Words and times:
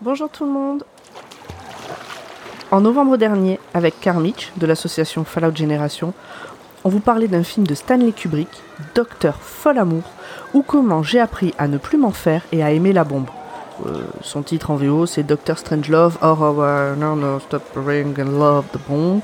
Bonjour 0.00 0.28
tout 0.30 0.44
le 0.44 0.50
monde. 0.52 0.84
En 2.70 2.80
novembre 2.80 3.16
dernier, 3.16 3.58
avec 3.74 4.00
Carmich 4.00 4.52
de 4.56 4.66
l'association 4.66 5.24
Fallout 5.24 5.56
Génération, 5.56 6.14
on 6.84 6.88
vous 6.88 7.00
parlait 7.00 7.28
d'un 7.28 7.42
film 7.42 7.66
de 7.66 7.74
Stanley 7.74 8.12
Kubrick, 8.12 8.48
Docteur 8.94 9.36
Folamour, 9.40 10.04
ou 10.54 10.62
comment 10.62 11.02
j'ai 11.02 11.20
appris 11.20 11.52
à 11.58 11.68
ne 11.68 11.78
plus 11.78 11.98
m'en 11.98 12.12
faire 12.12 12.42
et 12.52 12.62
à 12.62 12.70
aimer 12.70 12.92
la 12.92 13.04
bombe. 13.04 13.28
Euh, 13.86 14.04
son 14.22 14.42
titre 14.42 14.70
en 14.70 14.76
VO 14.76 15.06
c'est 15.06 15.22
Doctor 15.22 15.58
Strangelove 15.58 16.18
or 16.20 16.42
our 16.42 16.96
no 16.96 17.16
no 17.16 17.40
stop 17.40 17.62
ring 17.74 18.14
and 18.20 18.38
love 18.38 18.66
the 18.72 18.78
bomb. 18.88 19.20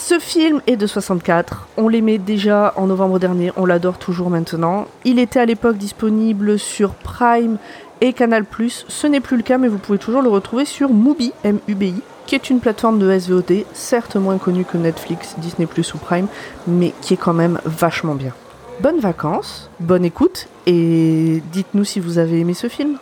Ce 0.00 0.20
film 0.20 0.62
est 0.68 0.76
de 0.76 0.86
64, 0.86 1.66
on 1.76 1.88
l'aimait 1.88 2.18
déjà 2.18 2.72
en 2.76 2.86
novembre 2.86 3.18
dernier, 3.18 3.50
on 3.56 3.66
l'adore 3.66 3.98
toujours 3.98 4.30
maintenant. 4.30 4.86
Il 5.04 5.18
était 5.18 5.40
à 5.40 5.44
l'époque 5.44 5.76
disponible 5.76 6.56
sur 6.56 6.94
Prime 6.94 7.58
et 8.00 8.12
Canal+, 8.12 8.44
ce 8.68 9.06
n'est 9.08 9.20
plus 9.20 9.36
le 9.36 9.42
cas 9.42 9.58
mais 9.58 9.66
vous 9.66 9.76
pouvez 9.76 9.98
toujours 9.98 10.22
le 10.22 10.28
retrouver 10.28 10.64
sur 10.64 10.88
Mubi, 10.88 11.32
M-U-B-I, 11.42 12.00
qui 12.26 12.36
est 12.36 12.48
une 12.48 12.60
plateforme 12.60 13.00
de 13.00 13.18
SVOD, 13.18 13.64
certes 13.74 14.14
moins 14.14 14.38
connue 14.38 14.64
que 14.64 14.78
Netflix, 14.78 15.34
Disney+, 15.38 15.66
ou 15.66 15.98
Prime, 15.98 16.28
mais 16.68 16.94
qui 17.02 17.14
est 17.14 17.18
quand 17.18 17.34
même 17.34 17.58
vachement 17.64 18.14
bien. 18.14 18.32
Bonnes 18.80 19.00
vacances, 19.00 19.68
bonne 19.80 20.04
écoute, 20.04 20.46
et 20.66 21.42
dites-nous 21.52 21.84
si 21.84 21.98
vous 21.98 22.18
avez 22.18 22.38
aimé 22.38 22.54
ce 22.54 22.68
film. 22.68 22.98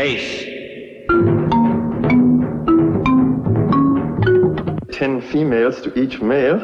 Base. 0.00 0.46
ten 4.92 5.20
females 5.30 5.82
to 5.82 5.92
each 6.02 6.22
male. 6.22 6.58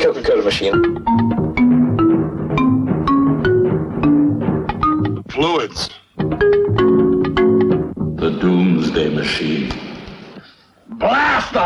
Coca-Cola 0.00 0.44
machine. 0.44 0.78
Fluids. 5.30 5.90
The 8.20 8.30
Doomsday 8.40 9.08
Machine. 9.16 9.72
Blast 10.90 11.56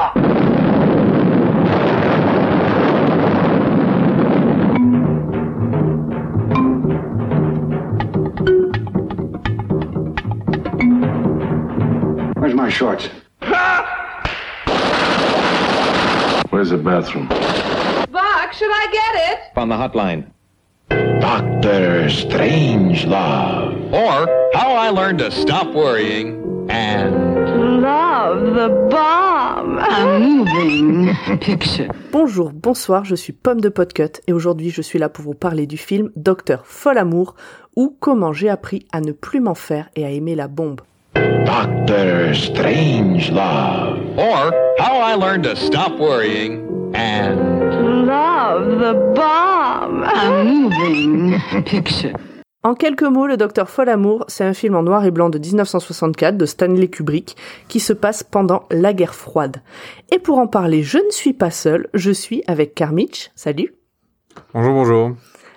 shorts? 12.77 13.09
Where's 16.51 16.69
the 16.71 16.77
bathroom? 16.77 17.27
Buck, 17.29 18.53
should 18.53 18.71
I 18.71 18.87
get 18.93 19.15
it? 19.31 19.39
On 19.57 19.69
the 19.71 19.77
hotline. 19.77 20.27
Doctor 20.91 22.09
Strangelove. 22.09 23.93
Or 23.93 24.29
How 24.55 24.75
I 24.75 24.91
Learned 24.91 25.21
to 25.21 25.31
Stop 25.31 25.75
Worrying 25.75 26.69
and 26.69 27.15
Love 27.81 28.55
the 28.55 28.69
bomb. 28.91 29.79
A 29.79 30.19
moving 30.19 31.15
picture. 31.41 31.89
Bonjour, 32.13 32.53
bonsoir, 32.53 33.05
je 33.07 33.15
suis 33.15 33.33
Pomme 33.33 33.61
de 33.63 33.71
Podcut 33.71 34.21
et 34.27 34.35
aujourd'hui 34.35 34.69
je 34.71 34.83
suis 34.83 34.99
là 34.99 35.09
pour 35.09 35.25
vous 35.25 35.35
parler 35.35 35.67
du 35.67 35.79
film 35.79 36.11
Docteur 36.15 36.67
Folamour 36.67 37.37
ou 37.75 37.97
comment 37.99 38.35
j'ai 38.35 38.51
appris 38.51 38.87
à 38.93 39.01
ne 39.01 39.13
plus 39.13 39.41
m'en 39.41 39.55
faire 39.55 39.89
et 39.97 40.05
à 40.05 40.11
aimer 40.11 40.35
la 40.35 40.49
bombe. 40.49 40.83
Doctor 41.45 42.35
Strangelove. 42.35 44.17
or 44.19 44.53
How 44.79 44.99
I 45.01 45.15
Learned 45.15 45.45
to 45.45 45.57
Stop 45.57 45.99
Worrying 45.99 46.67
and 46.95 48.07
Love 48.07 48.79
the 48.79 48.95
bomb. 49.15 50.03
A 50.03 50.45
moving 50.45 51.39
picture. 51.65 52.13
En 52.63 52.75
quelques 52.75 53.05
mots, 53.05 53.29
Le 53.29 53.37
Docteur 53.37 53.71
Folamour, 53.71 54.25
c'est 54.27 54.43
un 54.43 54.53
film 54.53 54.75
en 54.75 54.83
noir 54.83 55.05
et 55.05 55.13
blanc 55.13 55.29
de 55.29 55.39
1964 55.39 56.37
de 56.37 56.47
Stanley 56.47 56.89
Kubrick 56.89 57.37
qui 57.69 57.79
se 57.79 57.93
passe 57.93 58.25
pendant 58.25 58.65
la 58.73 58.93
guerre 58.93 59.15
froide. 59.15 59.63
Et 60.13 60.19
pour 60.19 60.39
en 60.39 60.49
parler, 60.49 60.83
je 60.83 60.99
ne 60.99 61.11
suis 61.11 61.33
pas 61.33 61.53
seule, 61.53 61.89
je 61.95 62.11
suis 62.11 62.43
avec 62.49 62.75
Carmich. 62.75 63.31
Salut. 63.37 63.75
Bonjour, 64.53 64.75
bonjour. 64.75 65.13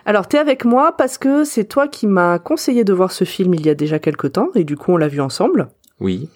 Alors, 0.05 0.27
t'es 0.27 0.37
avec 0.37 0.65
moi 0.65 0.95
parce 0.97 1.17
que 1.17 1.43
c'est 1.43 1.65
toi 1.65 1.87
qui 1.87 2.07
m'as 2.07 2.39
conseillé 2.39 2.83
de 2.83 2.93
voir 2.93 3.11
ce 3.11 3.23
film 3.23 3.53
il 3.53 3.65
y 3.65 3.69
a 3.69 3.75
déjà 3.75 3.99
quelques 3.99 4.33
temps 4.33 4.49
et 4.55 4.63
du 4.63 4.77
coup 4.77 4.91
on 4.91 4.97
l'a 4.97 5.07
vu 5.07 5.21
ensemble. 5.21 5.69
Oui. 5.99 6.29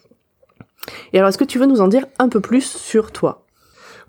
Et 1.14 1.18
alors, 1.18 1.30
est-ce 1.30 1.38
que 1.38 1.44
tu 1.44 1.60
veux 1.60 1.66
nous 1.66 1.82
en 1.82 1.88
dire 1.88 2.06
un 2.20 2.30
peu 2.30 2.42
plus 2.42 2.66
sur 2.66 3.12
toi? 3.12 3.46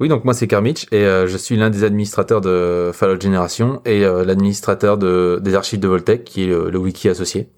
Oui, 0.01 0.09
donc 0.09 0.25
moi 0.25 0.35
c'est 0.35 0.49
Carmich 0.49 0.89
et 0.91 1.05
euh, 1.05 1.29
je 1.29 1.37
suis 1.37 1.57
l'un 1.57 1.71
des 1.71 1.85
administrateurs 1.85 2.41
de 2.41 2.91
Fallout 2.93 3.21
Generation 3.21 3.81
et 3.85 4.05
euh, 4.05 4.25
l'administrateur 4.25 4.99
de, 4.99 5.39
des 5.41 5.55
archives 5.55 5.79
de 5.79 5.87
Voltec, 5.87 6.25
qui 6.25 6.43
est 6.43 6.47
le, 6.49 6.69
le 6.69 6.79
wiki 6.79 7.09
associé. 7.09 7.49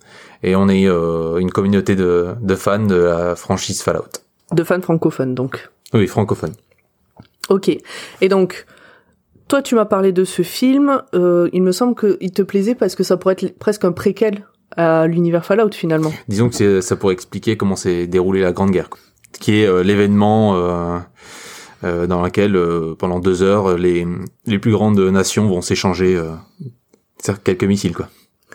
Et 0.43 0.55
on 0.55 0.69
est 0.69 0.87
euh, 0.87 1.39
une 1.39 1.51
communauté 1.51 1.97
de, 1.97 2.35
de 2.39 2.55
fans 2.55 2.85
de 2.85 2.95
la 2.95 3.37
franchise 3.37 3.83
Fallout. 3.83 4.21
De 4.53 4.63
fans 4.65 4.83
francophones, 4.83 5.35
donc. 5.35 5.71
Oui, 5.95 6.07
francophone. 6.07 6.53
Ok. 7.49 7.71
Et 8.21 8.29
donc, 8.29 8.67
toi, 9.49 9.63
tu 9.63 9.75
m'as 9.75 9.85
parlé 9.85 10.13
de 10.13 10.25
ce 10.25 10.43
film. 10.43 11.03
euh, 11.15 11.49
il 11.53 11.63
me 11.63 11.73
semble 11.73 11.95
qu'il 11.95 12.33
te 12.33 12.43
plaisait 12.43 12.75
parce 12.75 12.95
que 12.95 13.03
ça 13.05 13.17
pourrait 13.17 13.37
être 13.39 13.59
presque 13.59 13.85
un 13.85 13.93
préquel 13.93 14.47
à 14.77 15.07
l'univers 15.07 15.45
Fallout 15.45 15.73
finalement. 15.73 16.13
Disons 16.29 16.49
que 16.49 16.55
c'est- 16.55 16.81
ça 16.83 16.97
pourrait 16.97 17.15
expliquer 17.15 17.57
comment 17.57 17.77
s'est 17.77 18.07
déroulée 18.07 18.41
la 18.43 18.53
Grande 18.53 18.71
Guerre, 18.73 18.91
qui 19.41 19.61
est 19.61 19.67
euh, 19.67 19.83
l'événement 19.83 20.57
euh, 20.57 20.99
euh, 21.85 22.07
dans 22.07 22.23
lequel 22.23 22.57
euh, 22.57 22.95
pendant 22.99 23.21
deux 23.21 23.43
heures 23.43 23.77
les, 23.79 24.07
les 24.47 24.59
plus 24.59 24.73
grandes 24.73 24.99
nations 24.99 25.47
vont 25.47 25.61
s'échanger 25.63 26.17
euh, 26.17 26.33
quelques 27.45 27.65
missiles. 27.65 27.95
quoi. 27.95 28.09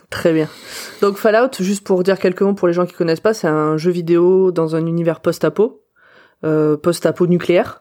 Très 0.10 0.34
bien. 0.34 0.50
Donc 1.02 1.16
Fallout, 1.18 1.52
juste 1.60 1.86
pour 1.86 2.04
dire 2.04 2.20
quelques 2.20 2.42
mots 2.42 2.54
pour 2.54 2.68
les 2.68 2.74
gens 2.74 2.86
qui 2.86 2.94
connaissent 2.94 3.22
pas, 3.22 3.34
c'est 3.34 3.48
un 3.48 3.78
jeu 3.78 3.92
vidéo 3.92 4.52
dans 4.52 4.76
un 4.76 4.86
univers 4.86 5.22
post-apo, 5.22 5.82
euh, 6.44 6.76
post-apo 6.76 7.28
nucléaire, 7.28 7.81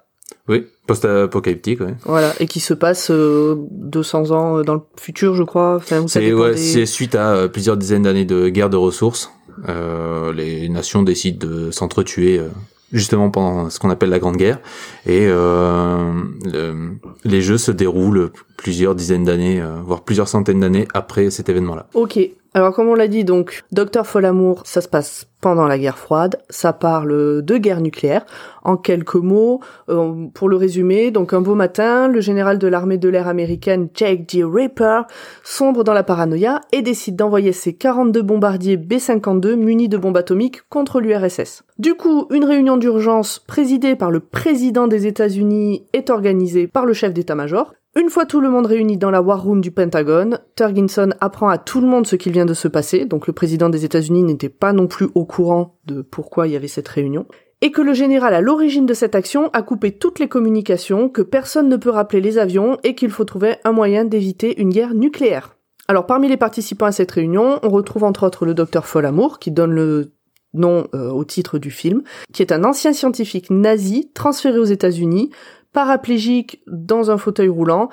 Oui, 0.51 0.67
post-apocalyptique. 0.87 1.81
Ouais. 1.81 1.95
voilà, 2.05 2.33
et 2.41 2.47
qui 2.47 2.61
se 2.61 2.75
passe 2.75 3.11
euh, 3.11 3.55
200 3.71 4.31
ans 4.33 4.59
euh, 4.59 4.63
dans 4.63 4.75
le 4.75 4.81
futur, 4.99 5.35
je 5.37 5.43
crois. 5.45 5.77
Enfin, 5.77 6.05
C'est 6.09 6.33
ouais, 6.33 6.55
des- 6.57 6.87
suite 6.87 7.15
à 7.15 7.33
euh, 7.35 7.49
plusieurs 7.49 7.77
dizaines 7.77 8.03
d'années 8.03 8.25
de 8.25 8.49
guerre 8.49 8.69
de 8.71 8.77
ressources, 8.77 9.31
euh, 9.69 10.33
les 10.33 10.69
nations 10.69 11.03
décident 11.03 11.47
de 11.47 11.71
s'entretuer 11.71 12.39
euh, 12.39 12.49
justement 12.93 13.31
pendant 13.31 13.71
ce 13.71 13.79
qu'on 13.79 13.91
appelle 13.91 14.11
la 14.11 14.19
Grande 14.19 14.37
Guerre, 14.37 14.59
et 15.07 15.27
euh, 15.29 16.13
le- 16.45 16.97
les 17.25 17.41
jeux 17.43 17.59
se 17.59 17.71
déroulent 17.71 18.31
plusieurs 18.57 18.95
dizaines 18.97 19.25
d'années, 19.25 19.63
voire 19.87 20.03
plusieurs 20.03 20.27
centaines 20.29 20.61
d'années 20.61 20.89
après 20.95 21.31
cet 21.31 21.49
événement-là. 21.49 21.87
Ok. 21.95 22.19
Alors 22.53 22.75
comme 22.75 22.89
on 22.89 22.95
l'a 22.95 23.07
dit, 23.07 23.25
donc 23.25 23.63
Docteur 23.71 24.09
Folamour, 24.09 24.63
ça 24.65 24.81
se 24.81 24.89
passe 24.89 25.29
pendant 25.41 25.67
la 25.67 25.79
guerre 25.79 25.99
froide. 25.99 26.41
Ça 26.51 26.73
parle 26.73 27.43
de 27.43 27.57
guerre 27.57 27.81
nucléaire. 27.81 28.27
En 28.65 28.77
quelques 28.77 29.15
mots, 29.15 29.61
euh, 29.89 30.27
pour 30.35 30.49
le 30.49 30.57
résumer, 30.57 31.13
donc 31.13 31.33
un 31.33 31.41
beau 31.41 31.55
matin, 31.55 32.09
le 32.09 32.21
général 32.21 32.59
de 32.59 32.67
l'armée 32.67 32.99
de 32.99 33.09
l'air 33.09 33.29
américaine 33.29 33.89
Jake 33.95 34.25
G. 34.29 34.45
Ripper 34.45 35.03
sombre 35.45 35.85
dans 35.85 35.95
la 35.95 36.03
paranoïa 36.03 36.61
et 36.73 36.83
décide 36.83 37.17
d'envoyer 37.17 37.53
ses 37.53 37.73
42 37.73 38.21
bombardiers 38.23 38.77
B-52 38.77 39.55
munis 39.55 39.89
de 39.89 39.97
bombes 39.97 40.17
atomiques 40.17 40.63
contre 40.69 41.01
l'URSS. 41.01 41.63
Du 41.79 41.95
coup, 41.95 42.27
une 42.31 42.45
réunion 42.45 42.77
d'urgence 42.77 43.39
présidée 43.39 43.95
par 43.95 44.11
le 44.11 44.21
président 44.21 44.89
des 44.89 45.07
États-Unis 45.07 45.85
est 45.93 46.11
organisée 46.11 46.67
par 46.67 46.85
le 46.85 46.93
chef 46.93 47.15
d'état-major. 47.15 47.73
Une 47.97 48.09
fois 48.09 48.25
tout 48.25 48.41
le 48.41 48.49
monde 48.49 48.67
réuni 48.67 48.97
dans 48.97 49.11
la 49.11 49.21
War 49.21 49.43
Room 49.43 49.61
du 49.61 49.73
Pentagone, 49.73 50.39
Turginson 50.55 51.11
apprend 51.21 51.49
à 51.49 51.59
tout 51.59 51.81
le 51.81 51.89
monde 51.89 52.07
ce 52.07 52.15
qu'il 52.15 52.33
vient 52.33 52.47
de 52.47 52.55
se 52.55 52.69
passer, 52.69 53.05
donc 53.05 53.27
le 53.27 53.33
président 53.33 53.69
des 53.69 53.85
États-Unis 53.85 54.23
n'était 54.23 54.49
pas 54.49 54.73
non 54.73 54.87
plus 54.87 55.09
au 55.17 55.25
courant 55.25 55.77
de 55.87 56.01
pourquoi 56.01 56.47
il 56.47 56.53
y 56.53 56.57
avait 56.57 56.69
cette 56.69 56.89
réunion. 56.89 57.27
et 57.63 57.73
que 57.73 57.83
le 57.83 57.93
général 57.93 58.33
à 58.33 58.41
l'origine 58.41 58.87
de 58.87 58.95
cette 58.95 59.15
action 59.15 59.51
a 59.53 59.61
coupé 59.61 59.93
toutes 59.93 60.19
les 60.19 60.29
communications, 60.29 61.11
que 61.11 61.21
personne 61.21 61.69
ne 61.69 61.77
peut 61.77 61.91
rappeler 61.91 62.23
les 62.23 62.39
avions 62.39 62.79
et 62.85 62.95
qu'il 62.95 63.11
faut 63.11 63.27
trouver 63.27 63.57
un 63.65 63.73
moyen 63.73 64.07
d'éviter 64.07 64.59
une 64.59 64.71
guerre 64.71 64.95
nucléaire. 64.95 65.57
Alors 65.87 66.07
parmi 66.07 66.27
les 66.29 66.39
participants 66.39 66.87
à 66.87 66.93
cette 66.93 67.11
réunion, 67.11 67.59
on 67.63 67.69
retrouve 67.69 68.05
entre 68.05 68.25
autres 68.25 68.47
le 68.47 68.55
docteur 68.55 68.87
Folamour 68.87 69.39
qui 69.41 69.51
donne 69.51 69.73
le 69.73 70.13
nom 70.55 70.89
euh, 70.95 71.11
au 71.11 71.25
titre 71.25 71.59
du 71.59 71.71
film, 71.71 72.03
qui 72.33 72.43
est 72.43 72.53
un 72.53 72.65
ancien 72.65 72.93
scientifique 72.93 73.51
nazi 73.51 74.11
transféré 74.15 74.59
aux 74.59 74.65
États-Unis, 74.65 75.31
paraplégique 75.73 76.63
dans 76.67 77.11
un 77.11 77.19
fauteuil 77.19 77.49
roulant 77.49 77.91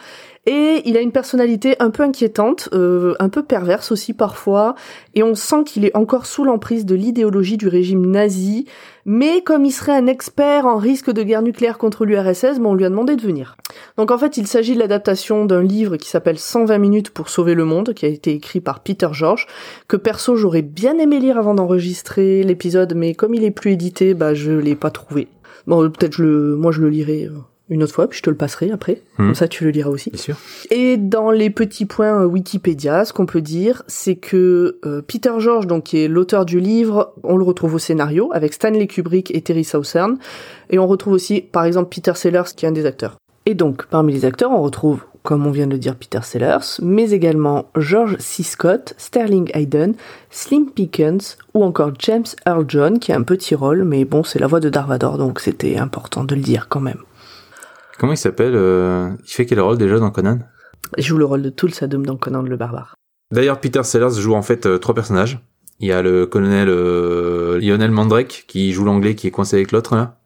et 0.47 0.81
il 0.85 0.95
a 0.95 1.01
une 1.01 1.11
personnalité 1.11 1.75
un 1.79 1.89
peu 1.89 2.03
inquiétante, 2.03 2.69
euh, 2.71 3.15
un 3.19 3.27
peu 3.27 3.43
perverse 3.43 3.91
aussi 3.91 4.13
parfois, 4.13 4.75
et 5.13 5.21
on 5.21 5.35
sent 5.35 5.65
qu'il 5.65 5.83
est 5.83 5.95
encore 5.95 6.25
sous 6.25 6.45
l'emprise 6.45 6.85
de 6.85 6.95
l'idéologie 6.95 7.57
du 7.57 7.67
régime 7.67 8.05
nazi, 8.05 8.65
mais 9.05 9.41
comme 9.41 9.65
il 9.65 9.71
serait 9.71 9.91
un 9.91 10.07
expert 10.07 10.65
en 10.65 10.77
risque 10.77 11.11
de 11.11 11.21
guerre 11.21 11.41
nucléaire 11.41 11.77
contre 11.77 12.05
l'URSS, 12.05 12.59
on 12.63 12.75
lui 12.75 12.85
a 12.85 12.89
demandé 12.89 13.17
de 13.17 13.21
venir. 13.21 13.57
Donc 13.97 14.09
en 14.09 14.17
fait, 14.17 14.37
il 14.37 14.47
s'agit 14.47 14.73
de 14.73 14.79
l'adaptation 14.79 15.43
d'un 15.43 15.61
livre 15.61 15.97
qui 15.97 16.07
s'appelle 16.07 16.39
120 16.39 16.77
minutes 16.77 17.09
pour 17.09 17.27
sauver 17.27 17.53
le 17.53 17.65
monde, 17.65 17.93
qui 17.93 18.05
a 18.05 18.09
été 18.09 18.31
écrit 18.31 18.61
par 18.61 18.79
Peter 18.79 19.09
George, 19.11 19.47
que 19.89 19.97
perso 19.97 20.37
j'aurais 20.37 20.61
bien 20.61 20.97
aimé 20.97 21.19
lire 21.19 21.37
avant 21.37 21.55
d'enregistrer 21.55 22.43
l'épisode, 22.43 22.93
mais 22.95 23.13
comme 23.15 23.33
il 23.33 23.43
est 23.43 23.51
plus 23.51 23.73
édité, 23.73 24.13
bah 24.13 24.33
je 24.33 24.53
l'ai 24.53 24.75
pas 24.75 24.91
trouvé. 24.91 25.27
Bon, 25.67 25.89
peut-être 25.89 26.13
je 26.13 26.55
moi 26.55 26.71
je 26.71 26.79
le 26.79 26.89
lirai 26.89 27.25
euh, 27.25 27.39
une 27.69 27.83
autre 27.83 27.93
fois, 27.93 28.07
puis 28.07 28.17
je 28.17 28.23
te 28.23 28.29
le 28.29 28.35
passerai 28.35 28.71
après. 28.71 29.01
Hmm. 29.17 29.27
Comme 29.27 29.35
ça, 29.35 29.47
tu 29.47 29.63
le 29.63 29.71
liras 29.71 29.89
aussi. 29.89 30.09
Bien 30.09 30.21
sûr. 30.21 30.37
Et 30.71 30.97
dans 30.97 31.31
les 31.31 31.49
petits 31.49 31.85
points 31.85 32.21
euh, 32.21 32.25
Wikipédia, 32.25 33.05
ce 33.05 33.13
qu'on 33.13 33.25
peut 33.25 33.41
dire, 33.41 33.83
c'est 33.87 34.15
que 34.15 34.79
euh, 34.85 35.01
Peter 35.01 35.33
George, 35.39 35.67
donc 35.67 35.83
qui 35.83 36.03
est 36.03 36.07
l'auteur 36.07 36.45
du 36.45 36.59
livre, 36.59 37.13
on 37.23 37.37
le 37.37 37.43
retrouve 37.43 37.75
au 37.75 37.79
scénario 37.79 38.29
avec 38.33 38.53
Stanley 38.53 38.87
Kubrick 38.87 39.33
et 39.35 39.41
Terry 39.41 39.63
Southern, 39.63 40.17
et 40.69 40.79
on 40.79 40.87
retrouve 40.87 41.13
aussi, 41.13 41.41
par 41.41 41.65
exemple, 41.65 41.89
Peter 41.93 42.13
Sellers, 42.15 42.53
qui 42.55 42.65
est 42.65 42.69
un 42.69 42.73
des 42.73 42.85
acteurs. 42.85 43.17
Et 43.45 43.53
donc, 43.53 43.85
parmi 43.85 44.11
les 44.11 44.25
acteurs, 44.25 44.51
on 44.51 44.61
retrouve, 44.61 45.03
comme 45.23 45.47
on 45.47 45.51
vient 45.51 45.67
de 45.67 45.71
le 45.71 45.77
dire, 45.77 45.95
Peter 45.95 46.19
Sellers, 46.21 46.81
mais 46.81 47.11
également 47.11 47.65
George 47.77 48.17
C. 48.19 48.43
Scott, 48.43 48.93
Sterling 48.97 49.49
Hayden, 49.53 49.93
Slim 50.29 50.69
Pickens, 50.69 51.37
ou 51.53 51.63
encore 51.63 51.91
James 51.99 52.25
Earl 52.45 52.65
John, 52.67 52.99
qui 52.99 53.13
a 53.13 53.15
un 53.15 53.23
petit 53.23 53.55
rôle, 53.55 53.83
mais 53.83 54.03
bon, 54.03 54.23
c'est 54.23 54.39
la 54.39 54.47
voix 54.47 54.59
de 54.59 54.69
Darvador, 54.69 55.17
donc 55.17 55.39
c'était 55.39 55.77
important 55.77 56.25
de 56.25 56.35
le 56.35 56.41
dire 56.41 56.67
quand 56.67 56.81
même. 56.81 56.99
Comment 57.97 58.13
il 58.13 58.17
s'appelle 58.17 58.53
euh, 58.55 59.09
Il 59.25 59.31
fait 59.31 59.45
quel 59.45 59.59
rôle 59.59 59.77
déjà 59.77 59.99
dans 59.99 60.11
Conan? 60.11 60.39
Il 60.97 61.03
joue 61.03 61.17
le 61.17 61.25
rôle 61.25 61.41
de 61.41 61.49
Tulsadum 61.49 62.05
dans 62.05 62.15
Conan 62.15 62.43
le 62.43 62.55
Barbare. 62.55 62.95
D'ailleurs, 63.31 63.59
Peter 63.59 63.83
Sellers 63.83 64.19
joue 64.19 64.35
en 64.35 64.41
fait 64.41 64.65
euh, 64.65 64.77
trois 64.77 64.95
personnages. 64.95 65.39
Il 65.79 65.87
y 65.87 65.91
a 65.91 66.01
le 66.01 66.25
colonel 66.25 66.69
euh, 66.69 67.59
Lionel 67.59 67.91
Mandrake 67.91 68.45
qui 68.47 68.71
joue 68.71 68.85
l'anglais 68.85 69.15
qui 69.15 69.27
est 69.27 69.31
coincé 69.31 69.57
avec 69.57 69.71
l'autre 69.71 69.95
là. 69.95 70.19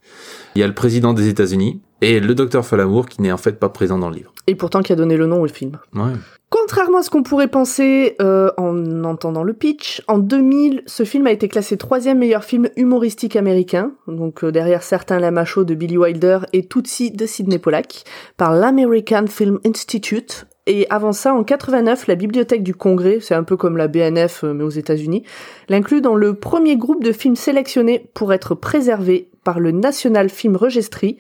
Il 0.56 0.60
y 0.60 0.64
a 0.64 0.68
le 0.68 0.74
président 0.74 1.14
des 1.14 1.28
États-Unis 1.28 1.82
et 2.02 2.20
le 2.20 2.36
docteur 2.36 2.66
Falamour 2.66 3.08
qui 3.08 3.22
n'est 3.22 3.32
en 3.32 3.38
fait 3.38 3.60
pas 3.60 3.70
présent 3.70 3.98
dans 3.98 4.10
le 4.10 4.16
livre. 4.16 4.34
Et 4.48 4.56
pourtant 4.56 4.82
qui 4.82 4.92
a 4.92 4.96
donné 4.96 5.18
le 5.18 5.28
nom 5.28 5.42
au 5.42 5.48
film. 5.48 5.78
Ouais. 5.94 6.14
Contrairement 6.50 6.98
à 6.98 7.04
ce 7.04 7.10
qu'on 7.10 7.24
pourrait 7.24 7.48
penser 7.48 8.18
euh, 8.22 8.52
en 8.58 9.06
entendant 9.06 9.44
le 9.44 9.54
pitch, 9.54 10.04
en 10.10 10.18
2000, 10.18 10.84
ce 10.86 11.06
film 11.06 11.26
a 11.28 11.32
été 11.32 11.48
classé 11.48 11.78
troisième 11.78 12.20
meilleur 12.20 12.44
film 12.44 12.68
humoristique 12.76 13.38
américain, 13.38 13.94
donc 14.08 14.44
euh, 14.44 14.52
derrière 14.52 14.84
certains 14.84 15.20
La 15.20 15.32
Macho 15.32 15.64
de 15.64 15.76
Billy 15.76 15.98
Wilder 15.98 16.40
et 16.52 16.66
Tootsie 16.66 17.12
de 17.12 17.26
Sidney 17.26 17.58
Pollack, 17.58 18.04
par 18.36 18.54
l'American 18.54 19.28
Film 19.28 19.60
Institute. 19.66 20.46
Et 20.68 20.88
avant 20.90 21.14
ça, 21.14 21.34
en 21.34 21.46
89, 21.46 22.08
la 22.08 22.16
Bibliothèque 22.16 22.64
du 22.64 22.76
Congrès, 22.76 23.20
c'est 23.22 23.34
un 23.34 23.44
peu 23.44 23.56
comme 23.56 23.78
la 23.78 23.88
BNF 23.88 24.44
euh, 24.44 24.54
mais 24.54 24.66
aux 24.66 24.70
États-Unis, 24.70 25.24
l'inclut 25.70 26.02
dans 26.02 26.16
le 26.16 26.34
premier 26.34 26.76
groupe 26.76 27.02
de 27.02 27.14
films 27.14 27.38
sélectionnés 27.38 28.10
pour 28.14 28.34
être 28.34 28.56
préservés 28.56 29.30
par 29.46 29.62
le 29.62 29.72
National 29.72 30.30
Film 30.30 30.58
Registry 30.58 31.18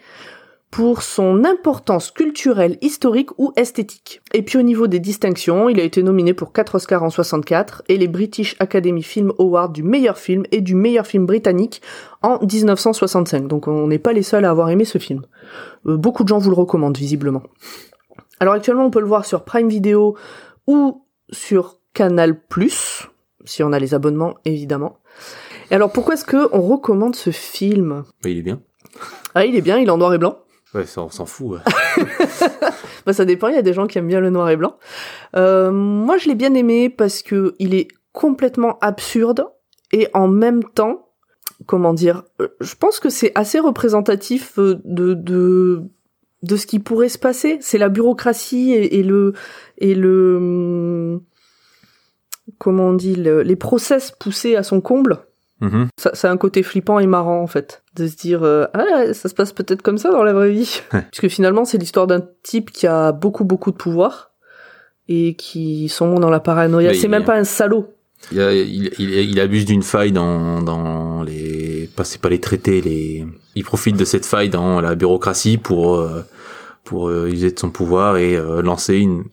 pour 0.72 1.04
son 1.04 1.44
importance 1.44 2.12
culturelle, 2.12 2.78
historique 2.82 3.38
ou 3.38 3.52
esthétique. 3.58 4.22
Et 4.34 4.42
puis 4.42 4.58
au 4.58 4.62
niveau 4.62 4.88
des 4.88 5.00
distinctions, 5.00 5.68
il 5.68 5.78
a 5.82 5.84
été 5.84 6.02
nominé 6.02 6.34
pour 6.34 6.54
4 6.54 6.76
Oscars 6.76 7.04
en 7.04 7.10
64 7.10 7.84
et 7.90 7.98
les 7.98 8.08
British 8.08 8.56
Academy 8.60 9.04
Film 9.04 9.34
Awards 9.38 9.70
du 9.70 9.84
meilleur 9.84 10.18
film 10.18 10.44
et 10.52 10.62
du 10.62 10.74
meilleur 10.74 11.06
film 11.06 11.26
britannique 11.26 11.82
en 12.22 12.40
1965. 12.40 13.48
Donc 13.48 13.68
on 13.68 13.88
n'est 13.88 14.00
pas 14.00 14.14
les 14.14 14.24
seuls 14.24 14.46
à 14.46 14.50
avoir 14.50 14.70
aimé 14.70 14.86
ce 14.86 14.98
film. 14.98 15.24
Euh, 15.88 15.98
beaucoup 15.98 16.24
de 16.24 16.30
gens 16.30 16.40
vous 16.40 16.50
le 16.50 16.56
recommandent 16.56 16.98
visiblement. 16.98 17.44
Alors 18.40 18.54
actuellement 18.54 18.86
on 18.86 18.92
peut 18.92 19.02
le 19.02 19.08
voir 19.08 19.26
sur 19.26 19.44
Prime 19.44 19.68
Video 19.68 20.16
ou 20.68 21.04
sur 21.32 21.80
Canal+, 21.94 22.40
si 23.44 23.62
on 23.62 23.74
a 23.74 23.80
les 23.80 23.94
abonnements 23.94 24.36
évidemment. 24.46 25.00
Et 25.70 25.76
alors 25.76 25.92
pourquoi 25.92 26.14
est-ce 26.14 26.26
que 26.26 26.48
on 26.54 26.62
recommande 26.62 27.18
ce 27.18 27.32
film? 27.32 28.04
Bah, 28.24 28.30
il 28.30 28.38
est 28.38 28.42
bien. 28.42 28.62
Ah 29.36 29.46
il 29.46 29.56
est 29.58 29.62
bien, 29.62 29.78
il 29.78 29.88
est 29.88 29.92
en 29.92 29.98
noir 29.98 30.14
et 30.14 30.18
blanc. 30.18 30.38
Ouais, 30.74 30.86
ça, 30.86 31.02
on 31.02 31.10
s'en 31.10 31.26
fout. 31.26 31.60
ouais. 31.60 32.06
Bah, 33.06 33.14
ça 33.14 33.26
dépend, 33.26 33.48
il 33.48 33.56
y 33.56 33.58
a 33.58 33.62
des 33.64 33.74
gens 33.74 33.88
qui 33.88 33.98
aiment 33.98 34.08
bien 34.08 34.20
le 34.20 34.30
noir 34.30 34.50
et 34.52 34.56
blanc. 34.58 34.78
Euh, 35.36 35.72
moi, 35.72 36.18
je 36.20 36.28
l'ai 36.28 36.36
bien 36.36 36.54
aimé 36.54 36.88
parce 36.90 37.24
que 37.24 37.56
il 37.58 37.74
est 37.74 37.88
complètement 38.14 38.78
absurde 38.80 39.48
et 39.92 40.08
en 40.14 40.28
même 40.28 40.64
temps, 40.64 41.10
comment 41.66 41.94
dire, 41.96 42.24
euh, 42.42 42.48
je 42.62 42.76
pense 42.76 43.00
que 43.00 43.10
c'est 43.10 43.32
assez 43.34 43.60
représentatif 43.60 44.60
euh, 44.60 44.80
de, 44.86 45.14
de 45.16 45.82
de 46.44 46.56
ce 46.58 46.66
qui 46.68 46.80
pourrait 46.80 47.10
se 47.10 47.18
passer. 47.20 47.58
C'est 47.62 47.78
la 47.80 47.90
bureaucratie 47.90 48.74
et, 48.74 49.04
le 49.04 49.34
et 49.80 49.94
le 49.96 50.36
hum, 50.38 51.22
comment 52.60 52.86
on 52.90 52.94
dit 52.94 53.16
le- 53.16 53.42
les 53.44 53.56
process 53.56 54.12
poussés 54.12 54.56
à 54.56 54.64
son 54.64 54.80
comble. 54.82 55.20
Mhm. 55.62 55.88
Ça, 55.98 56.12
ça 56.14 56.30
a 56.30 56.32
un 56.32 56.38
côté 56.38 56.64
flippant 56.64 57.00
et 57.00 57.08
marrant 57.08 57.42
en 57.42 57.48
fait, 57.48 57.84
de 57.96 58.08
se 58.08 58.16
dire 58.16 58.44
euh, 58.44 58.66
ah 58.74 59.14
ça 59.14 59.30
se 59.30 59.34
passe 59.36 59.54
peut-être 59.54 59.82
comme 59.82 59.98
ça 59.98 60.10
dans 60.10 60.24
la 60.24 60.34
vraie 60.34 60.52
vie, 60.52 60.82
puisque 61.12 61.28
finalement 61.34 61.66
c'est 61.66 61.78
l'histoire 61.78 62.08
d'un 62.08 62.24
type 62.44 62.72
qui 62.72 62.88
a 62.88 63.12
beaucoup 63.12 63.46
beaucoup 63.46 63.72
de 63.72 63.78
pouvoir 63.78 64.32
et 65.08 65.36
qui 65.36 65.88
sont 65.90 66.16
dans 66.16 66.30
la 66.30 66.40
paranoïa. 66.40 66.94
C'est 66.94 67.08
même 67.08 67.26
pas 67.26 67.36
un 67.36 67.44
salaud. 67.44 67.94
Il, 68.32 68.92
il, 69.00 69.14
il 69.14 69.40
abuse 69.40 69.66
d'une 69.66 69.82
faille 69.82 70.12
dans, 70.12 70.62
dans 70.62 71.24
les, 71.24 71.90
pas 71.96 72.04
c'est 72.04 72.22
pas 72.22 72.30
les 72.30 72.40
traités, 72.40 72.82
les, 72.82 73.26
il 73.56 73.64
profite 73.64 73.98
de 73.98 74.06
cette 74.06 74.26
faille 74.26 74.50
dans 74.50 74.80
la 74.80 74.96
bureaucratie 74.96 75.58
pour 75.58 75.96
euh, 75.96 76.24
pour 76.84 77.10
euh, 77.10 77.28
user 77.28 77.52
de 77.52 77.60
son 77.60 77.72
pouvoir 77.72 78.18
et 78.18 78.36
euh, 78.36 78.62
lancer 78.62 78.96
une 78.96 79.24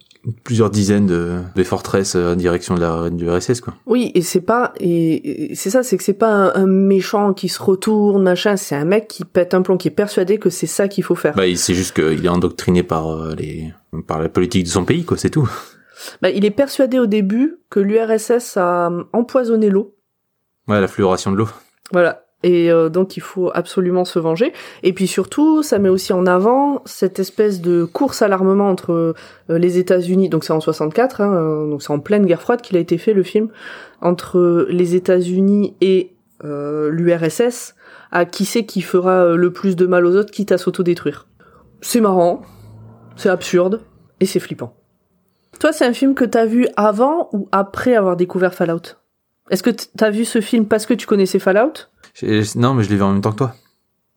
plusieurs 0.44 0.70
dizaines 0.70 1.06
de, 1.06 1.38
de 1.54 1.62
forteresses 1.64 2.14
euh, 2.16 2.32
en 2.32 2.36
direction 2.36 2.75
de 2.75 2.80
la 2.80 3.10
du 3.10 3.28
RSS 3.30 3.60
quoi. 3.60 3.75
Oui, 3.86 4.10
et 4.14 4.22
c'est 4.22 4.40
pas 4.40 4.72
et, 4.80 5.50
et 5.52 5.54
c'est 5.54 5.70
ça, 5.70 5.82
c'est 5.82 5.96
que 5.96 6.04
c'est 6.04 6.12
pas 6.14 6.30
un, 6.30 6.54
un 6.62 6.66
méchant 6.66 7.32
qui 7.34 7.48
se 7.48 7.62
retourne 7.62 8.22
machin. 8.22 8.56
C'est 8.56 8.75
un 8.76 8.84
mec 8.84 9.08
qui 9.08 9.25
pète 9.25 9.54
un 9.54 9.62
plomb, 9.62 9.76
qui 9.76 9.88
est 9.88 9.92
persuadé 9.92 10.38
que 10.38 10.50
c'est 10.50 10.66
ça 10.66 10.88
qu'il 10.88 11.04
faut 11.04 11.14
faire. 11.14 11.34
Bah, 11.34 11.46
il- 11.46 11.58
c'est 11.58 11.75
juste 11.75 11.94
qu'il 11.94 12.25
est 12.25 12.28
endoctriné 12.28 12.82
par 12.82 13.08
euh, 13.10 13.34
les 13.34 13.72
par 14.06 14.20
la 14.20 14.29
politique 14.29 14.64
de 14.64 14.69
son 14.69 14.84
pays 14.84 15.05
quoi, 15.05 15.17
c'est 15.17 15.31
tout. 15.31 15.48
Bah, 16.22 16.31
il 16.31 16.44
est 16.44 16.53
persuadé 16.53 17.00
au 17.00 17.06
début 17.06 17.56
que 17.70 17.81
l'URSS 17.81 18.56
a 18.56 18.86
hum, 18.86 19.06
empoisonné 19.12 19.69
l'eau. 19.69 19.96
Ouais, 20.69 20.81
la 20.81 20.86
fluoration 20.86 21.32
de 21.32 21.36
l'eau. 21.36 21.48
Voilà. 21.91 22.24
Et 22.44 22.70
euh, 22.70 22.88
donc 22.88 23.16
il 23.16 23.20
faut 23.20 23.50
absolument 23.52 24.04
se 24.04 24.18
venger. 24.18 24.52
Et 24.82 24.92
puis 24.92 25.06
surtout, 25.08 25.62
ça 25.62 25.78
met 25.78 25.88
aussi 25.88 26.12
en 26.12 26.26
avant 26.26 26.82
cette 26.84 27.18
espèce 27.18 27.60
de 27.60 27.84
course 27.84 28.22
à 28.22 28.28
l'armement 28.28 28.68
entre 28.68 28.92
euh, 28.92 29.14
les 29.48 29.78
États-Unis. 29.78 30.28
Donc 30.28 30.44
c'est 30.44 30.52
en 30.52 30.60
64, 30.60 31.20
hein, 31.20 31.34
euh, 31.34 31.70
donc 31.70 31.82
c'est 31.82 31.92
en 31.92 31.98
pleine 31.98 32.26
guerre 32.26 32.40
froide 32.40 32.60
qu'il 32.60 32.76
a 32.76 32.80
été 32.80 32.96
fait 32.96 33.12
le 33.12 33.24
film 33.24 33.48
entre 34.00 34.66
les 34.70 34.94
États-Unis 34.94 35.74
et 35.80 36.12
euh, 36.44 36.90
l'URSS. 36.90 37.74
À 38.10 38.24
qui 38.24 38.44
c'est 38.44 38.64
qui 38.64 38.80
fera 38.80 39.24
euh, 39.24 39.36
le 39.36 39.52
plus 39.52 39.76
de 39.76 39.86
mal 39.86 40.06
aux 40.06 40.16
autres, 40.16 40.30
quitte 40.30 40.52
à 40.52 40.58
s'autodétruire. 40.58 41.26
C'est 41.80 42.00
marrant, 42.00 42.42
c'est 43.16 43.28
absurde 43.28 43.82
et 44.20 44.26
c'est 44.26 44.40
flippant. 44.40 44.74
Toi, 45.60 45.72
c'est 45.72 45.84
un 45.84 45.92
film 45.92 46.14
que 46.14 46.24
t'as 46.24 46.46
vu 46.46 46.68
avant 46.76 47.28
ou 47.32 47.48
après 47.52 47.94
avoir 47.94 48.16
découvert 48.16 48.54
Fallout? 48.54 48.96
Est-ce 49.50 49.62
que 49.62 49.70
t'as 49.70 50.10
vu 50.10 50.24
ce 50.24 50.40
film 50.40 50.66
parce 50.66 50.86
que 50.86 50.94
tu 50.94 51.06
connaissais 51.06 51.38
Fallout? 51.38 51.88
Non, 52.56 52.75
mais 52.75 52.82
je 52.84 52.91
l'ai 52.91 52.96
vu 52.96 53.03
en 53.03 53.13
même 53.13 53.20
temps 53.20 53.32
que 53.32 53.37
toi. 53.39 53.55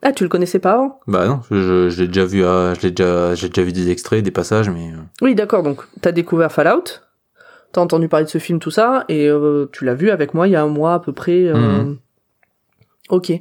ah, 0.02 0.12
tu 0.12 0.24
le 0.24 0.30
connaissais 0.30 0.60
pas 0.60 0.74
avant? 0.74 1.00
Bah 1.08 1.28
non, 1.28 1.42
je, 1.52 1.88
l'ai 2.00 2.08
déjà 2.08 2.26
vu, 2.26 2.44
à, 2.46 2.74
je 2.74 2.82
l'ai 2.82 2.92
déjà, 2.92 3.36
j'ai 3.36 3.48
déjà 3.50 3.64
vu 3.64 3.72
des 3.74 3.90
extraits, 3.90 4.24
des 4.24 4.32
passages, 4.32 4.70
mais 4.70 4.92
euh, 4.92 4.98
Oui, 5.22 5.36
d'accord, 5.36 5.64
donc 5.64 5.82
t'as 6.02 6.12
découvert 6.12 6.52
Fallout, 6.52 6.84
t'as 7.72 7.82
entendu 7.82 8.08
parler 8.08 8.26
de 8.26 8.30
ce 8.32 8.38
film, 8.40 8.60
tout 8.60 8.72
ça, 8.72 9.06
et 9.10 9.28
euh, 9.28 9.68
tu 9.72 9.86
l'as 9.86 9.94
vu 9.96 10.10
avec 10.10 10.34
moi 10.34 10.48
il 10.48 10.52
y 10.52 10.56
a 10.56 10.64
un 10.64 10.68
mois 10.68 10.94
à 10.96 11.00
peu 11.00 11.14
près. 11.14 11.44
euh, 11.48 11.56
Mhm. 11.84 11.98
Ok. 13.10 13.32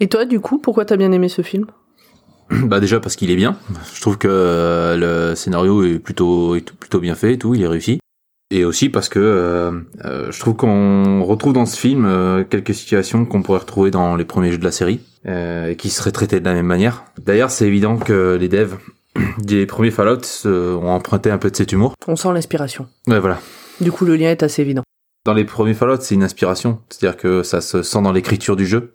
Et 0.00 0.08
toi, 0.08 0.24
du 0.24 0.40
coup, 0.40 0.58
pourquoi 0.58 0.84
t'as 0.84 0.96
bien 0.96 1.12
aimé 1.12 1.28
ce 1.28 1.42
film? 1.42 1.66
Bah 2.50 2.80
déjà 2.80 2.98
parce 2.98 3.14
qu'il 3.14 3.30
est 3.30 3.36
bien. 3.36 3.56
Je 3.94 4.00
trouve 4.00 4.16
que 4.16 4.96
le 4.98 5.34
scénario 5.34 5.84
est 5.84 5.98
plutôt 5.98 6.54
est 6.56 6.72
plutôt 6.72 6.98
bien 6.98 7.14
fait 7.14 7.34
et 7.34 7.38
tout, 7.38 7.54
il 7.54 7.62
est 7.62 7.66
réussi. 7.68 8.00
Et 8.50 8.64
aussi 8.64 8.88
parce 8.88 9.08
que 9.10 9.18
euh, 9.18 9.72
euh, 10.06 10.32
je 10.32 10.40
trouve 10.40 10.56
qu'on 10.56 11.22
retrouve 11.22 11.52
dans 11.52 11.66
ce 11.66 11.78
film 11.78 12.06
euh, 12.06 12.44
quelques 12.44 12.74
situations 12.74 13.26
qu'on 13.26 13.42
pourrait 13.42 13.58
retrouver 13.58 13.90
dans 13.90 14.16
les 14.16 14.24
premiers 14.24 14.50
jeux 14.50 14.58
de 14.58 14.64
la 14.64 14.72
série 14.72 15.00
euh, 15.26 15.68
et 15.68 15.76
qui 15.76 15.90
seraient 15.90 16.12
traitées 16.12 16.40
de 16.40 16.44
la 16.46 16.54
même 16.54 16.66
manière. 16.66 17.04
D'ailleurs, 17.22 17.50
c'est 17.50 17.66
évident 17.66 17.98
que 17.98 18.36
les 18.40 18.48
devs 18.48 18.76
des 19.38 19.66
premiers 19.66 19.90
Fallout 19.90 20.20
ont 20.46 20.88
emprunté 20.88 21.30
un 21.30 21.36
peu 21.38 21.50
de 21.50 21.56
cet 21.56 21.72
humour. 21.72 21.92
On 22.06 22.16
sent 22.16 22.32
l'inspiration. 22.32 22.86
Ouais, 23.06 23.18
voilà. 23.20 23.38
Du 23.82 23.92
coup, 23.92 24.06
le 24.06 24.16
lien 24.16 24.30
est 24.30 24.42
assez 24.42 24.62
évident. 24.62 24.82
Dans 25.26 25.34
les 25.34 25.44
premiers 25.44 25.74
Fallout, 25.74 26.00
c'est 26.00 26.14
une 26.14 26.22
inspiration, 26.22 26.80
c'est-à-dire 26.88 27.18
que 27.18 27.42
ça 27.42 27.60
se 27.60 27.82
sent 27.82 28.00
dans 28.00 28.12
l'écriture 28.12 28.56
du 28.56 28.64
jeu. 28.66 28.94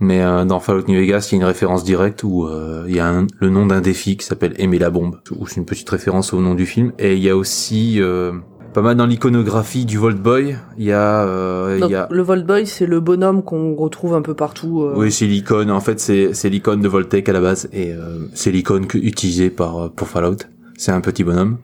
Mais 0.00 0.20
euh, 0.22 0.44
dans 0.44 0.58
Fallout 0.60 0.84
New 0.88 0.98
Vegas, 0.98 1.28
il 1.30 1.36
y 1.36 1.38
a 1.38 1.40
une 1.42 1.44
référence 1.46 1.84
directe 1.84 2.22
où 2.24 2.46
euh, 2.46 2.84
il 2.88 2.96
y 2.96 3.00
a 3.00 3.06
un- 3.08 3.26
le 3.38 3.48
nom 3.48 3.64
d'un 3.64 3.80
défi 3.80 4.16
qui 4.16 4.26
s'appelle 4.26 4.52
Aimer 4.58 4.78
la 4.78 4.90
bombe, 4.90 5.20
où 5.30 5.46
c'est 5.46 5.56
une 5.56 5.64
petite 5.64 5.88
référence 5.88 6.34
au 6.34 6.40
nom 6.40 6.54
du 6.54 6.66
film. 6.66 6.92
Et 6.98 7.14
il 7.14 7.22
y 7.22 7.30
a 7.30 7.36
aussi 7.36 8.00
euh, 8.02 8.32
pas 8.74 8.82
mal 8.82 8.96
dans 8.96 9.06
l'iconographie 9.06 9.86
du 9.86 9.96
Volt 9.96 10.18
Boy. 10.20 10.56
Il 10.76 10.84
y 10.84 10.92
a, 10.92 11.24
euh, 11.24 11.74
il 11.76 11.80
Donc, 11.80 11.90
y 11.90 11.94
a 11.94 12.08
le 12.10 12.22
Volt 12.22 12.44
Boy, 12.44 12.66
c'est 12.66 12.86
le 12.86 13.00
bonhomme 13.00 13.42
qu'on 13.42 13.74
retrouve 13.74 14.14
un 14.14 14.20
peu 14.22 14.34
partout. 14.34 14.82
euh, 14.82 14.92
oui, 14.96 15.10
c'est 15.12 15.26
l'icône. 15.26 15.70
En 15.70 15.80
fait, 15.80 16.00
c'est 16.00 16.34
c'est 16.34 16.50
l'icône 16.50 16.80
de 16.82 16.88
Voltec 16.88 17.28
à 17.28 17.32
la 17.32 17.40
base, 17.40 17.68
et 17.72 17.92
euh, 17.92 18.26
c'est 18.34 18.50
l'icône 18.50 18.86
utilisée 18.94 19.48
par 19.48 19.78
euh, 19.84 19.88
pour 19.88 20.08
Fallout. 20.08 20.38
C'est 20.76 20.92
un 20.92 21.00
petit 21.00 21.24
bonhomme. 21.24 21.58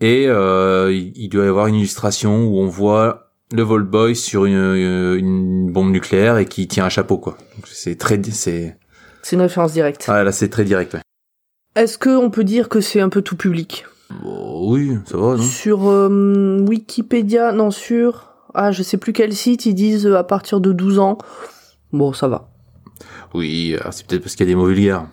Et 0.00 0.26
euh, 0.28 0.90
il 0.92 1.12
il 1.16 1.28
doit 1.28 1.44
y 1.44 1.48
avoir 1.48 1.66
une 1.66 1.74
illustration 1.74 2.46
où 2.46 2.58
on 2.60 2.68
voit 2.68 3.32
le 3.52 3.62
Volt 3.62 3.86
Boy 3.90 4.14
sur 4.14 4.44
une, 4.46 4.54
une 4.54 5.70
bombe 5.72 5.90
nucléaire 5.90 6.38
et 6.38 6.46
qui 6.46 6.68
tient 6.68 6.84
un 6.84 6.88
chapeau, 6.88 7.18
quoi. 7.18 7.36
C'est 7.66 7.98
très, 7.98 8.22
c'est 8.30 8.78
C'est 9.22 9.34
une 9.36 9.42
référence 9.42 9.72
directe. 9.72 10.06
ah 10.08 10.22
là, 10.22 10.30
c'est 10.32 10.48
très 10.48 10.64
direct. 10.64 10.94
Ouais. 10.94 11.00
Est-ce 11.74 11.98
que 11.98 12.10
on 12.10 12.30
peut 12.30 12.44
dire 12.44 12.68
que 12.68 12.80
c'est 12.80 13.00
un 13.00 13.08
peu 13.08 13.20
tout 13.22 13.36
public? 13.36 13.84
Bon, 14.22 14.70
oui, 14.72 14.98
ça 15.06 15.16
va, 15.16 15.36
non? 15.36 15.42
Sur 15.42 15.88
euh, 15.88 16.58
Wikipédia, 16.68 17.52
non, 17.52 17.70
sur... 17.70 18.26
Ah, 18.54 18.72
je 18.72 18.82
sais 18.82 18.96
plus 18.96 19.12
quel 19.12 19.32
site, 19.32 19.66
ils 19.66 19.74
disent 19.74 20.06
euh, 20.06 20.16
à 20.18 20.24
partir 20.24 20.60
de 20.60 20.72
12 20.72 20.98
ans. 20.98 21.18
Bon, 21.92 22.12
ça 22.12 22.26
va. 22.28 22.48
Oui, 23.32 23.76
alors 23.80 23.92
c'est 23.92 24.06
peut-être 24.06 24.22
parce 24.22 24.34
qu'il 24.34 24.46
y 24.46 24.50
a 24.50 24.52
des 24.52 24.56
mots 24.56 24.66
vulgaires. 24.66 25.06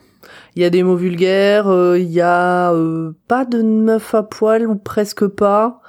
Il 0.56 0.64
y 0.64 0.66
a 0.66 0.72
des 0.72 0.82
mots 0.82 0.96
vulgaires, 0.96 1.68
euh, 1.68 2.00
il 2.00 2.10
y 2.10 2.22
a 2.22 2.74
euh, 2.74 3.12
pas 3.28 3.46
de 3.46 3.62
meuf 3.62 4.16
à 4.16 4.24
poil 4.24 4.68
ou 4.68 4.76
presque 4.76 5.28
pas. 5.28 5.82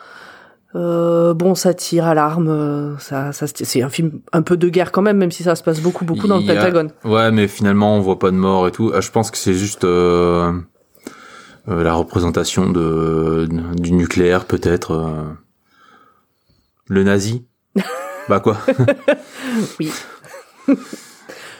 Euh, 0.74 1.32
bon, 1.32 1.54
ça 1.54 1.72
tire 1.72 2.04
à 2.04 2.14
l'arme, 2.14 2.48
euh, 2.48 2.98
ça, 2.98 3.32
ça, 3.32 3.46
c'est 3.46 3.82
un 3.82 3.88
film 3.88 4.20
un 4.34 4.42
peu 4.42 4.58
de 4.58 4.68
guerre 4.68 4.92
quand 4.92 5.00
même, 5.00 5.16
même 5.16 5.30
si 5.30 5.42
ça 5.42 5.54
se 5.54 5.62
passe 5.62 5.80
beaucoup, 5.80 6.04
beaucoup 6.04 6.26
dans 6.28 6.36
le 6.38 6.46
Pentagone. 6.46 6.90
Ouais, 7.04 7.30
mais 7.30 7.48
finalement, 7.48 7.96
on 7.96 8.00
voit 8.00 8.18
pas 8.18 8.30
de 8.30 8.36
mort 8.36 8.68
et 8.68 8.70
tout. 8.70 8.92
Ah, 8.94 9.00
Je 9.00 9.10
pense 9.10 9.30
que 9.30 9.38
c'est 9.38 9.54
juste 9.54 9.86
euh, 11.68 11.82
la 11.82 11.94
représentation 11.94 12.68
de 12.70 13.46
du 13.76 13.92
nucléaire, 13.92 14.44
peut-être. 14.46 14.92
euh, 14.92 15.24
le 16.90 17.02
nazi. 17.04 17.44
bah 18.28 18.40
quoi 18.40 18.56
Oui. 19.78 19.92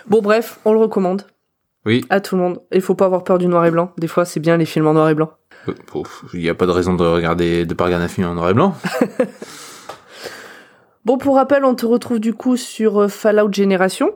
bon, 0.08 0.22
bref, 0.22 0.58
on 0.64 0.72
le 0.72 0.78
recommande 0.78 1.22
Oui. 1.84 2.04
à 2.08 2.20
tout 2.20 2.36
le 2.36 2.42
monde. 2.42 2.60
Il 2.72 2.80
faut 2.80 2.94
pas 2.94 3.04
avoir 3.06 3.24
peur 3.24 3.38
du 3.38 3.46
noir 3.46 3.66
et 3.66 3.70
blanc. 3.70 3.92
Des 3.98 4.06
fois, 4.08 4.24
c'est 4.24 4.40
bien 4.40 4.56
les 4.56 4.64
films 4.64 4.86
en 4.86 4.94
noir 4.94 5.08
et 5.10 5.14
blanc. 5.14 5.30
Euh, 5.68 5.74
Il 6.32 6.40
y 6.40 6.48
a 6.48 6.54
pas 6.54 6.64
de 6.66 6.70
raison 6.70 6.94
de 6.94 7.04
regarder, 7.04 7.66
de 7.66 7.74
pas 7.74 7.84
regarder 7.84 8.06
un 8.06 8.08
film 8.08 8.26
en 8.26 8.34
noir 8.34 8.48
et 8.50 8.54
blanc. 8.54 8.74
Bon, 11.04 11.16
pour 11.16 11.36
rappel, 11.36 11.64
on 11.64 11.74
te 11.74 11.86
retrouve 11.86 12.18
du 12.20 12.34
coup 12.34 12.56
sur 12.58 13.10
Fallout 13.10 13.50
Génération. 13.52 14.10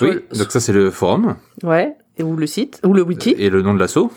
Oui. 0.00 0.14
le- 0.14 0.38
Donc 0.38 0.50
ça, 0.50 0.58
c'est 0.60 0.72
le 0.72 0.90
forum 0.90 1.36
Ouais, 1.62 1.94
et 2.16 2.22
ou 2.24 2.34
le 2.36 2.46
site, 2.48 2.80
ou 2.84 2.94
le 2.94 3.02
wiki. 3.02 3.34
et 3.38 3.48
le 3.48 3.62
nom 3.62 3.74
de 3.74 3.78
l'assaut. 3.78 4.10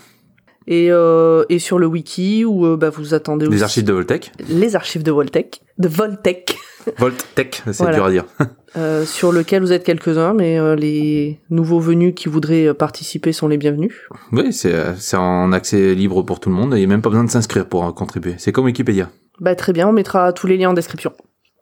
Et, 0.67 0.87
euh, 0.91 1.43
et 1.49 1.59
sur 1.59 1.77
le 1.79 1.85
wiki, 1.85 2.43
où 2.45 2.65
euh, 2.65 2.75
bah, 2.77 2.89
vous 2.89 3.13
attendez 3.13 3.45
aussi 3.45 3.55
Les 3.55 3.63
archives 3.63 3.83
de 3.83 3.93
Voltec. 3.93 4.31
les 4.49 4.75
archives 4.75 5.03
de 5.03 5.11
Voltec, 5.11 5.61
de 5.77 5.87
Voltec, 5.87 6.57
Voltec, 6.97 7.61
c'est 7.65 7.77
Voilà. 7.77 7.95
dur 7.97 8.05
à 8.05 8.11
dire. 8.11 8.25
euh, 8.77 9.05
sur 9.05 9.31
lequel 9.31 9.61
vous 9.61 9.71
êtes 9.73 9.83
quelques-uns, 9.83 10.33
mais 10.33 10.59
euh, 10.59 10.75
les 10.75 11.39
nouveaux 11.49 11.79
venus 11.79 12.13
qui 12.15 12.29
voudraient 12.29 12.67
euh, 12.67 12.73
participer 12.73 13.31
sont 13.31 13.47
les 13.47 13.57
bienvenus. 13.57 13.93
oui, 14.31 14.51
c'est 14.53 14.73
euh, 14.73 14.93
c'est 14.97 15.17
en 15.17 15.51
accès 15.51 15.93
libre 15.93 16.23
pour 16.23 16.39
tout 16.39 16.49
le 16.49 16.55
monde. 16.55 16.73
Il 16.75 16.81
y 16.81 16.83
a 16.83 16.87
même 16.87 17.01
pas 17.03 17.09
besoin 17.09 17.23
de 17.25 17.29
s'inscrire 17.29 17.67
pour 17.67 17.93
contribuer. 17.93 18.35
C'est 18.39 18.51
comme 18.51 18.65
Wikipédia. 18.65 19.09
Bah 19.39 19.53
très 19.55 19.71
bien, 19.73 19.87
on 19.87 19.93
mettra 19.93 20.33
tous 20.33 20.47
les 20.47 20.57
liens 20.57 20.69
en 20.69 20.73
description. 20.73 21.11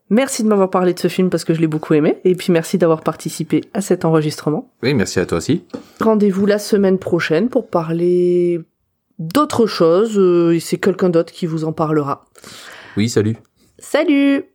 Merci 0.10 0.44
de 0.44 0.48
m'avoir 0.48 0.70
parlé 0.70 0.94
de 0.94 1.00
ce 1.00 1.08
film 1.08 1.30
parce 1.30 1.44
que 1.44 1.54
je 1.54 1.60
l'ai 1.62 1.68
beaucoup 1.68 1.94
aimé, 1.94 2.20
et 2.24 2.36
puis 2.36 2.52
merci 2.54 2.78
d'avoir 2.78 3.02
participé 3.02 3.62
à 3.74 3.82
cet 3.82 4.06
enregistrement. 4.06 4.72
Oui, 4.84 4.94
merci 4.94 5.20
à 5.20 5.26
toi 5.26 5.40
aussi. 5.40 5.64
Rendez-vous 6.00 6.46
la 6.46 6.60
semaine 6.60 7.00
prochaine 7.00 7.50
pour 7.50 7.68
parler 7.70 8.60
d'autres 9.20 9.68
choses, 9.68 10.18
euh, 10.18 10.56
et 10.56 10.60
c'est 10.60 10.78
quelqu'un 10.78 11.10
d'autre 11.10 11.34
qui 11.34 11.46
vous 11.46 11.64
en 11.64 11.74
parlera. 11.74 12.26
Oui, 12.98 13.10
salut. 13.10 13.38
Salut 13.80 14.46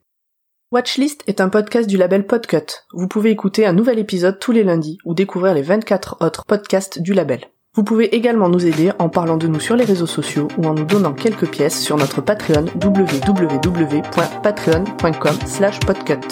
Watchlist 0.71 1.23
est 1.27 1.41
un 1.41 1.49
podcast 1.49 1.89
du 1.89 1.97
label 1.97 2.27
Podcut. 2.27 2.85
Vous 2.93 3.09
pouvez 3.09 3.31
écouter 3.31 3.65
un 3.65 3.73
nouvel 3.73 3.99
épisode 3.99 4.39
tous 4.39 4.53
les 4.53 4.65
lundis 4.65 4.99
ou 5.07 5.15
découvrir 5.15 5.55
les 5.55 5.63
24 5.63 6.19
autres 6.21 6.45
podcasts 6.45 7.01
du 7.01 7.15
label. 7.15 7.47
Vous 7.75 7.85
pouvez 7.85 8.15
également 8.15 8.51
nous 8.51 8.67
aider 8.67 8.93
en 8.99 9.09
parlant 9.09 9.39
de 9.39 9.47
nous 9.47 9.61
sur 9.61 9.77
les 9.77 9.85
réseaux 9.85 10.07
sociaux 10.07 10.49
ou 10.59 10.67
en 10.67 10.75
nous 10.75 10.85
donnant 10.85 11.15
quelques 11.15 11.49
pièces 11.49 11.81
sur 11.81 11.97
notre 11.97 12.21
Patreon 12.21 12.67
www.patreon.com 12.83 15.37
slash 15.47 15.81
podcut. 15.81 16.29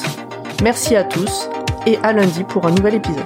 Merci 0.62 0.96
à 0.96 1.04
tous 1.04 1.48
et 1.86 1.96
à 1.98 2.12
lundi 2.12 2.44
pour 2.44 2.66
un 2.66 2.72
nouvel 2.72 2.96
épisode. 2.96 3.24